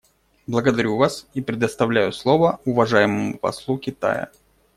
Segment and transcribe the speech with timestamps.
[0.47, 4.31] Благодарю вас и предоставляю слово уважаемому послу Китая.